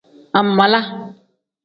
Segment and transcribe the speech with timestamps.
[0.37, 0.81] Angmaala.